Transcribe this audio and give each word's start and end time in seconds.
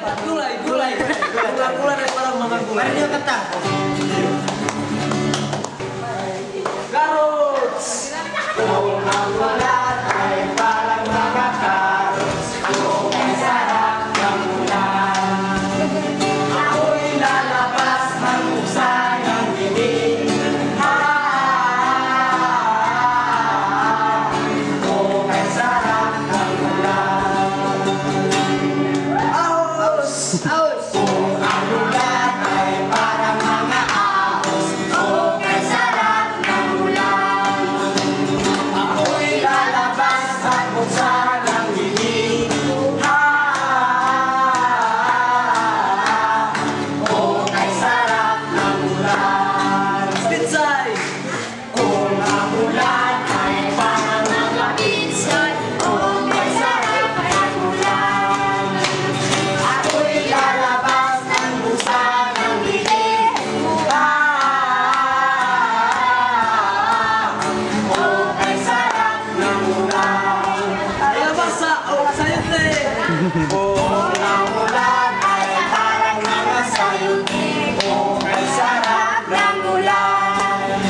hebat 0.00 0.16
gulai. 0.24 0.52
Gulai 0.64 0.90
gulai 0.96 1.72
gulai 1.76 1.94
dari 2.00 2.12
orang 2.16 2.36
makan 2.40 2.60
gulai 2.64 2.86
ini 2.88 3.04
ketang. 3.04 3.44
Garut. 6.88 7.76
oh 30.32 30.56
Kung 73.20 74.16
ang 74.16 74.48
ulan 74.48 75.12
ay 75.20 75.52
parang 75.68 76.24
mga 76.24 76.60
sayuti 76.72 77.76
Kung 77.76 78.16
ay 78.24 78.44
sarap 78.48 79.28
ng 79.28 79.60
ulan 79.76 80.80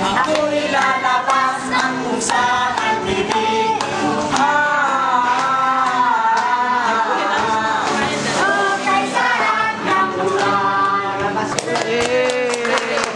Ako'y 0.00 0.72
lalabas 0.72 1.60
ng 1.68 1.94
kung 2.00 2.22
saan 2.24 3.04
bibig 3.04 3.76
Yay! 11.90 12.64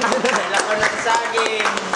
Kailangan 0.05 0.81
ng! 0.84 1.64